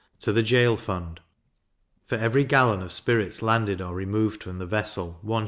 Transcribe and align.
To 0.21 0.33
the 0.33 0.41
Gaol 0.41 0.77
fund: 0.77 1.19
For 2.07 2.15
every 2.15 2.43
gallon 2.43 2.81
of 2.81 2.91
spirits 2.91 3.43
landed, 3.43 3.81
or 3.81 3.93
removed 3.93 4.41
from 4.41 4.57
the 4.57 4.65
vessel, 4.65 5.19
1s. 5.23 5.39